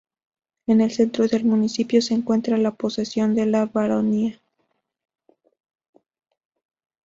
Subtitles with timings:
[0.65, 4.41] En el centro del municipio se encuentra la posesión de "La Baronía".